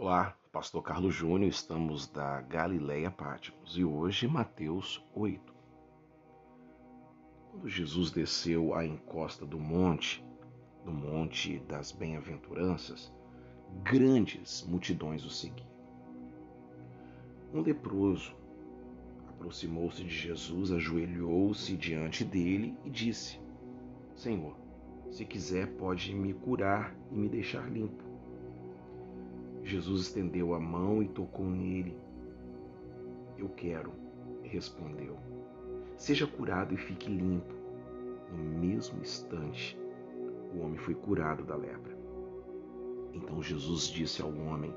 [0.00, 5.52] Olá, Pastor Carlos Júnior, estamos da Galileia Pátimos e hoje Mateus 8.
[7.50, 10.24] Quando Jesus desceu à encosta do monte,
[10.84, 13.12] do monte das bem-aventuranças,
[13.82, 15.66] grandes multidões o seguiam.
[17.52, 18.36] Um leproso
[19.28, 23.40] aproximou-se de Jesus, ajoelhou-se diante dele e disse:
[24.14, 24.56] Senhor,
[25.10, 28.07] se quiser, pode me curar e me deixar limpo.
[29.68, 31.94] Jesus estendeu a mão e tocou nele.
[33.36, 33.92] Eu quero,
[34.42, 35.18] respondeu.
[35.94, 37.52] Seja curado e fique limpo.
[38.32, 39.78] No mesmo instante,
[40.54, 41.94] o homem foi curado da lepra.
[43.12, 44.74] Então Jesus disse ao homem: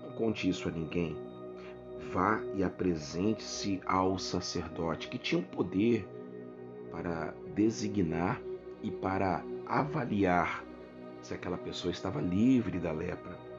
[0.00, 1.16] Não conte isso a ninguém.
[2.12, 6.08] Vá e apresente-se ao sacerdote, que tinha o poder
[6.92, 8.40] para designar
[8.84, 10.64] e para avaliar
[11.20, 13.51] se aquela pessoa estava livre da lepra.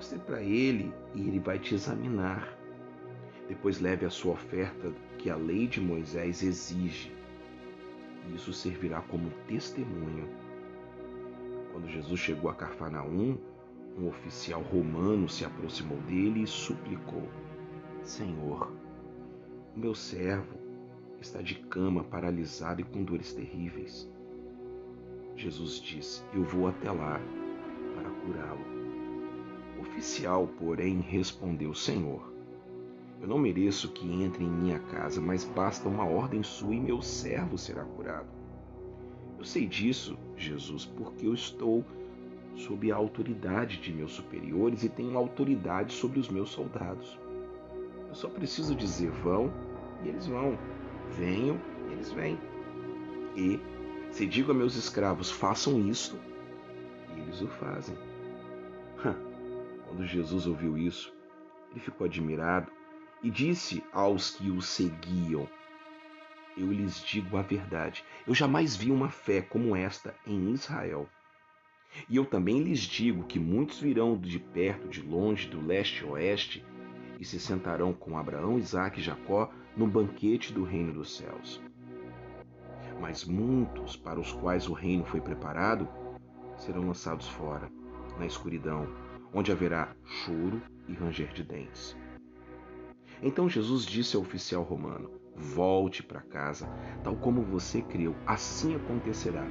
[0.00, 2.56] Mostre para ele e ele vai te examinar.
[3.46, 7.12] Depois leve a sua oferta que a lei de Moisés exige.
[8.34, 10.26] Isso servirá como testemunho.
[11.70, 13.36] Quando Jesus chegou a Cafarnaum,
[13.98, 17.28] um oficial romano se aproximou dele e suplicou:
[18.02, 18.72] Senhor,
[19.76, 20.58] meu servo
[21.20, 24.10] está de cama, paralisado e com dores terríveis.
[25.36, 27.20] Jesus disse: Eu vou até lá
[27.94, 28.79] para curá-lo
[29.80, 32.32] oficial, porém, respondeu: Senhor,
[33.20, 37.02] eu não mereço que entre em minha casa, mas basta uma ordem sua e meu
[37.02, 38.28] servo será curado.
[39.38, 41.84] Eu sei disso, Jesus, porque eu estou
[42.54, 47.18] sob a autoridade de meus superiores e tenho autoridade sobre os meus soldados.
[48.08, 49.52] Eu só preciso dizer vão
[50.04, 50.58] e eles vão,
[51.16, 51.58] venham
[51.88, 52.38] e eles vêm.
[53.36, 53.60] E
[54.10, 56.16] se digo a meus escravos façam isto,
[57.16, 57.96] eles o fazem.
[59.90, 61.12] Quando Jesus ouviu isso,
[61.72, 62.70] ele ficou admirado
[63.24, 65.48] e disse aos que o seguiam:
[66.56, 71.08] Eu lhes digo a verdade, eu jamais vi uma fé como esta em Israel.
[72.08, 76.06] E eu também lhes digo que muitos virão de perto, de longe, do leste e
[76.06, 76.64] oeste,
[77.18, 81.60] e se sentarão com Abraão, Isaque e Jacó no banquete do reino dos céus.
[83.00, 85.88] Mas muitos para os quais o reino foi preparado
[86.56, 87.68] serão lançados fora,
[88.20, 88.86] na escuridão,
[89.32, 91.96] onde haverá choro e ranger de dentes.
[93.22, 96.68] Então Jesus disse ao oficial romano: Volte para casa,
[97.02, 99.46] tal como você creu, assim acontecerá.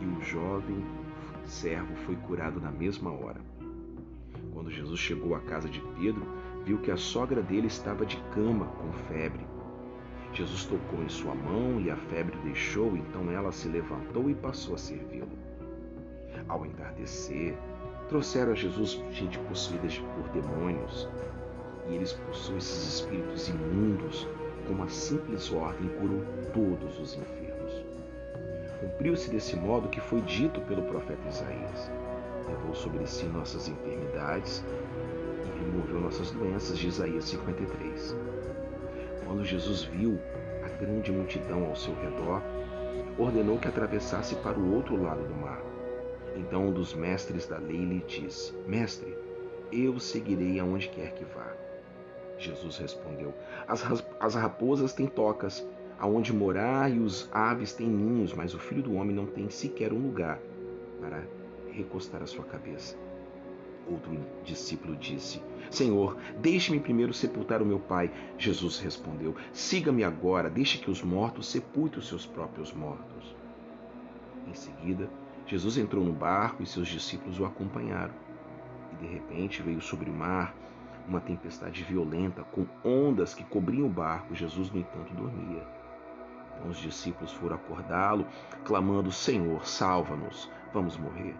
[0.00, 0.84] E o jovem
[1.44, 3.40] servo foi curado na mesma hora.
[4.52, 6.26] Quando Jesus chegou à casa de Pedro,
[6.64, 9.46] viu que a sogra dele estava de cama com febre.
[10.32, 14.74] Jesus tocou em sua mão e a febre deixou, então ela se levantou e passou
[14.74, 15.38] a servi-lo.
[16.48, 17.56] Ao entardecer,
[18.14, 21.08] Trouxeram a Jesus gente possuída por demônios,
[21.88, 24.28] e ele expulsou esses espíritos imundos
[24.64, 26.22] com uma simples ordem curou
[26.52, 27.84] todos os enfermos.
[28.78, 31.90] Cumpriu-se desse modo que foi dito pelo profeta Isaías.
[32.46, 34.64] Levou sobre si nossas enfermidades
[35.44, 38.14] e removeu nossas doenças, de Isaías 53.
[39.26, 40.20] Quando Jesus viu
[40.64, 42.40] a grande multidão ao seu redor,
[43.18, 45.73] ordenou que atravessasse para o outro lado do mar.
[46.34, 49.16] Então um dos mestres da lei lhe disse: Mestre,
[49.72, 51.52] eu seguirei aonde quer que vá.
[52.38, 53.32] Jesus respondeu:
[53.66, 53.84] As,
[54.20, 55.66] as raposas têm tocas
[55.98, 59.92] aonde morar e os aves têm ninhos, mas o filho do homem não tem sequer
[59.92, 60.40] um lugar
[61.00, 61.24] para
[61.70, 62.96] recostar a sua cabeça.
[63.86, 68.10] Outro discípulo disse: Senhor, deixe-me primeiro sepultar o meu pai.
[68.38, 73.36] Jesus respondeu: Siga-me agora, deixe que os mortos sepultem os seus próprios mortos.
[74.48, 75.08] Em seguida,
[75.46, 78.14] Jesus entrou no barco e seus discípulos o acompanharam.
[78.92, 80.54] E de repente veio sobre o mar
[81.06, 84.34] uma tempestade violenta, com ondas que cobriam o barco.
[84.34, 85.66] Jesus, no entanto, dormia.
[86.56, 88.26] Então os discípulos foram acordá-lo,
[88.64, 91.36] clamando: Senhor, salva-nos, vamos morrer.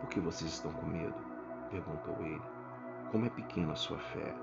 [0.00, 1.14] Por que vocês estão com medo?
[1.70, 2.42] perguntou ele.
[3.10, 4.34] Como é pequena a sua fé.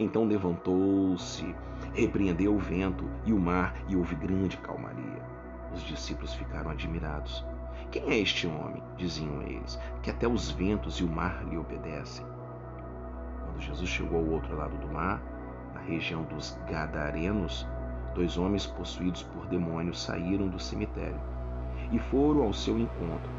[0.00, 1.54] Então levantou-se,
[1.92, 5.22] repreendeu o vento e o mar, e houve grande calmaria.
[5.72, 7.44] Os discípulos ficaram admirados.
[7.90, 8.82] Quem é este homem?
[8.96, 12.24] diziam eles, que até os ventos e o mar lhe obedecem.
[13.44, 15.22] Quando Jesus chegou ao outro lado do mar,
[15.74, 17.66] na região dos Gadarenos,
[18.14, 21.20] dois homens possuídos por demônios saíram do cemitério
[21.92, 23.30] e foram ao seu encontro.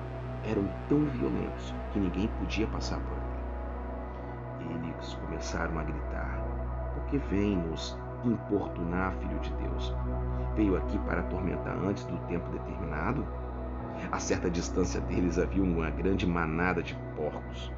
[0.43, 3.37] Eram tão violentos que ninguém podia passar por ali.
[4.97, 6.39] Eles começaram a gritar:
[6.93, 9.95] Por que vem nos importunar, filho de Deus?
[10.55, 13.25] Veio aqui para atormentar antes do tempo determinado?
[14.11, 17.71] A certa distância deles havia uma grande manada de porcos.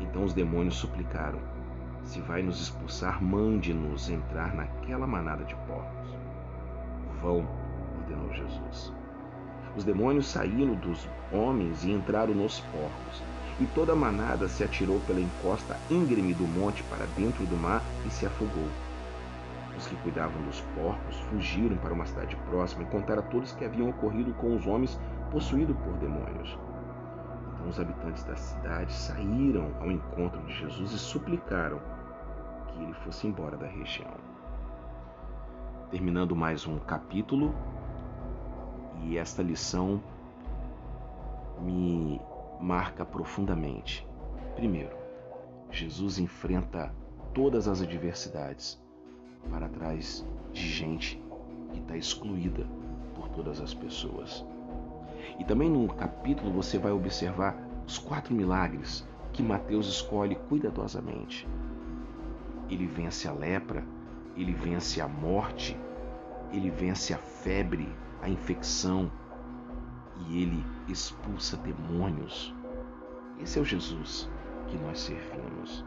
[0.00, 1.40] Então os demônios suplicaram:
[2.04, 6.14] Se vai nos expulsar, mande-nos entrar naquela manada de porcos.
[7.20, 7.48] Vão,
[7.98, 8.92] ordenou Jesus.
[9.76, 13.22] Os demônios saíram dos homens e entraram nos porcos.
[13.58, 17.82] E toda a manada se atirou pela encosta íngreme do monte para dentro do mar
[18.06, 18.68] e se afogou.
[19.76, 23.64] Os que cuidavam dos porcos fugiram para uma cidade próxima e contaram a todos que
[23.64, 24.98] haviam ocorrido com os homens
[25.36, 26.58] possuídos por demônios.
[27.52, 31.78] Então os habitantes da cidade saíram ao encontro de Jesus e suplicaram
[32.68, 34.14] que ele fosse embora da região.
[35.90, 37.54] Terminando mais um capítulo,
[39.02, 40.02] e esta lição
[41.60, 42.18] me
[42.58, 44.08] marca profundamente.
[44.54, 44.96] Primeiro,
[45.70, 46.94] Jesus enfrenta
[47.34, 48.82] todas as adversidades
[49.50, 51.22] para trás de gente
[51.74, 52.66] que está excluída
[53.14, 54.42] por todas as pessoas.
[55.38, 57.56] E também no capítulo você vai observar
[57.86, 61.46] os quatro milagres que Mateus escolhe cuidadosamente.
[62.68, 63.84] Ele vence a lepra,
[64.36, 65.78] ele vence a morte,
[66.52, 67.88] ele vence a febre,
[68.22, 69.10] a infecção
[70.26, 72.54] e ele expulsa demônios.
[73.38, 74.28] Esse é o Jesus
[74.68, 75.84] que nós servimos.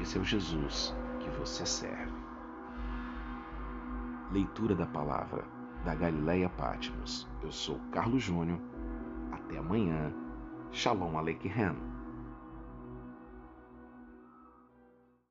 [0.00, 2.12] Esse é o Jesus que você serve.
[4.32, 5.55] Leitura da palavra
[5.86, 7.28] da Galileia Pátimos.
[7.44, 8.58] Eu sou Carlos Júnior.
[9.30, 10.12] Até amanhã.
[10.72, 11.76] Shalom Aleichem.